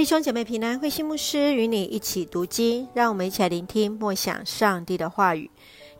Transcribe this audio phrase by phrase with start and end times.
[0.00, 5.50] 弟兄姐妹平安，慧心牧师与你一起读经，让我们一起来聆听默想上帝的话语。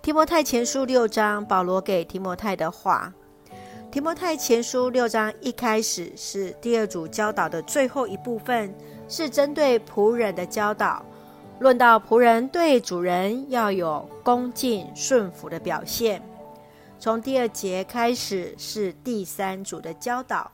[0.00, 3.12] 提摩太前书六章，保罗给提摩太的话。
[3.92, 8.74] 提摩太前书六章一开始是第二组教导的最后一部分，
[9.06, 11.04] 是针对仆人的教导，
[11.58, 16.22] 论到仆人对主人要有恭敬顺服的表现。
[16.98, 20.50] 从第二节开始是第三组的教导，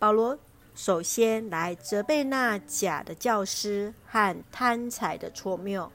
[0.00, 0.36] 保罗。
[0.74, 5.90] 首先来责备那假的教师和贪财的错谬，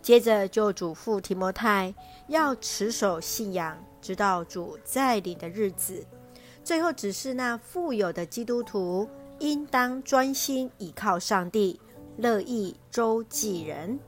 [0.00, 1.92] 接着就嘱咐提摩太
[2.28, 6.06] 要持守信仰，直到主再临的日子。
[6.62, 9.08] 最后指示那富有的基督徒
[9.40, 11.80] 应当专心倚靠上帝，
[12.16, 13.98] 乐意周济人。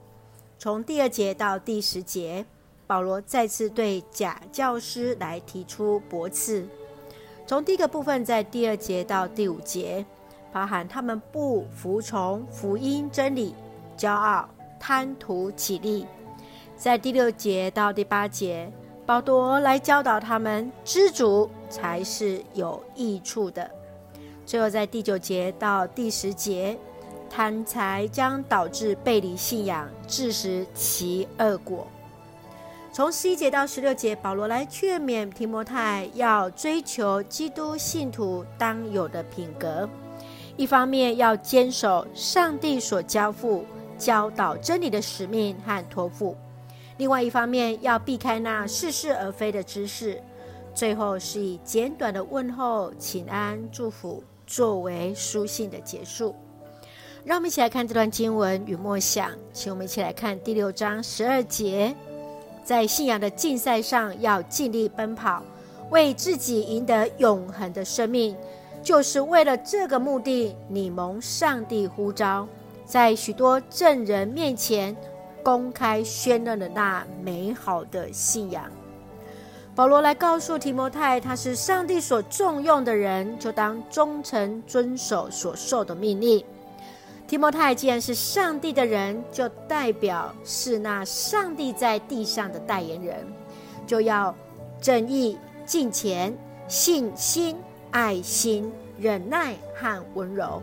[0.58, 2.46] 从第二节到第十节，
[2.86, 6.64] 保罗再次对假教师来提出驳斥。
[7.46, 10.04] 从第一个部分，在第二节到第五节，
[10.50, 13.54] 包含他们不服从福音真理、
[13.98, 14.48] 骄傲、
[14.80, 16.06] 贪图起利；
[16.74, 18.72] 在第六节到第八节，
[19.04, 23.62] 保罗来教导他们知足才是有益处的；
[24.46, 26.78] 最后在第九节到第十节，
[27.28, 31.86] 贪财将导致背离信仰，致使其恶果。
[32.94, 39.88] 从十一节到十六节，保罗来劝勉提摩太要追求基督信徒当有的品格，
[40.56, 43.66] 一方面要坚守上帝所交付
[43.98, 46.36] 教导真理的使命和托付，
[46.96, 50.22] 另外一方面要避开那似是而非的知识。
[50.72, 56.32] 最后是以简短的问候、请安、祝福作为书信的结束。
[57.24, 61.92] 让我们一起来看这段经文与默想，请我们一起来看第六章十二节。
[62.64, 65.42] 在信仰的竞赛上，要尽力奔跑，
[65.90, 68.34] 为自己赢得永恒的生命，
[68.82, 72.48] 就是为了这个目的，你蒙上帝呼召，
[72.86, 74.96] 在许多证人面前
[75.42, 78.64] 公开宣认了那美好的信仰。
[79.74, 86.44] 保罗来告诉提摩太，他是上帝所重用的人，就当忠诚遵守所受的命令。
[87.34, 93.26] 提摩太既然是上帝的人，就代表是那上帝在地上的代言人，
[93.88, 94.32] 就要
[94.80, 95.36] 正义、
[95.66, 96.32] 敬虔、
[96.68, 97.56] 信心、
[97.90, 100.62] 爱心、忍耐和温柔。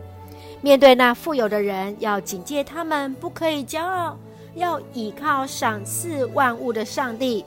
[0.62, 4.16] 面对那富有的人，要警戒他们不可以骄傲，
[4.54, 7.44] 要倚靠赏赐万物的上帝，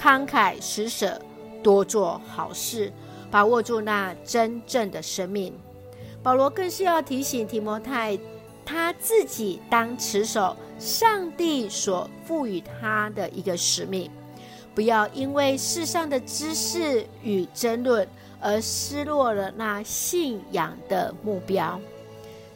[0.00, 1.20] 慷慨施舍，
[1.64, 2.92] 多做好事，
[3.28, 5.52] 把握住那真正的生命。
[6.22, 8.16] 保罗更是要提醒提摩太。
[8.68, 14.10] 他自己当持守上帝所赋予他的一个使命，
[14.74, 18.06] 不要因为世上的知识与争论
[18.38, 21.80] 而失落了那信仰的目标。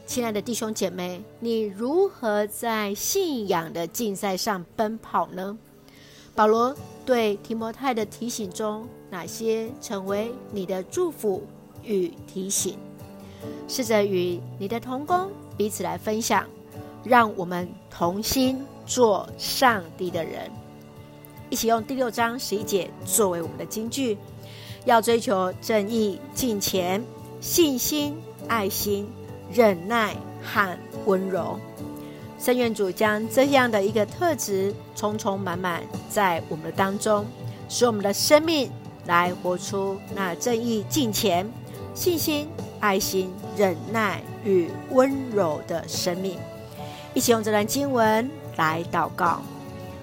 [0.05, 5.56] 亲爱的弟兄姐妹，你如何在信仰的竞赛上奔跑呢？
[6.34, 11.43] 保罗对提摩太的提醒中，哪些成为你的祝福
[11.83, 12.79] 与提醒？
[13.67, 16.45] 试着与你的同工彼此来分享，
[17.05, 20.51] 让我们同心做上帝的人，
[21.51, 24.17] 一起用第六章十一节作为我们的金句，
[24.85, 27.03] 要追求正义、敬虔、
[27.41, 28.17] 信心、
[28.49, 29.09] 爱心、
[29.53, 31.59] 忍耐和温柔。
[32.39, 37.25] 圣愿主将这样的一个特质充充满满在我们的当中，
[37.69, 38.71] 使我们的生命
[39.07, 41.49] 来活出那正义、敬虔、
[41.95, 42.49] 信心。
[42.81, 46.39] 爱心、忍耐与温柔的生命，
[47.15, 49.41] 一起用这段经文来祷告。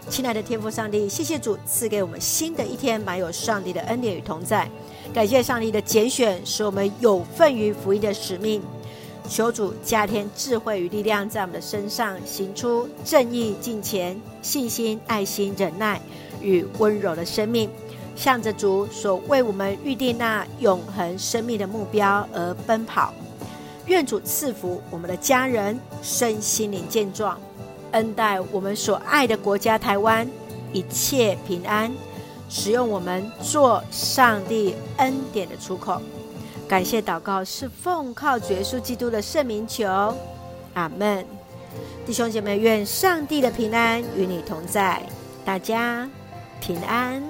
[0.10, 4.68] 亲爱的天父上帝，谢谢主赐给我们新的一天，满有上帝的恩典与同在。
[5.14, 8.62] 感谢上帝的拣选，使我们有份于福音的使命。
[9.28, 16.02] 求主加添智慧与力量，在我们的身上行出正义、敬虔、信心、爱心、忍耐
[16.42, 17.70] 与温柔的生命。
[18.16, 23.14] 向着主所为我们预定那永恒生命的目标而奔跑，
[23.85, 27.40] 愿主赐福我们的家人身心灵健壮，
[27.91, 30.29] 恩待我们所爱的国家台湾
[30.72, 31.91] 一切平安，
[32.49, 36.02] 使用我们做上帝恩典的出口。
[36.67, 39.87] 感谢祷告是奉靠主耶稣基督的圣名求，
[40.75, 41.25] 阿门。
[42.05, 45.02] 弟兄姐妹，愿上帝的平安与你同在，
[45.43, 46.08] 大家
[46.59, 47.23] 平安。